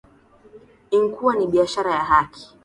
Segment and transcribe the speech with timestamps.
[0.91, 2.53] inkuwa ni biashara ya haki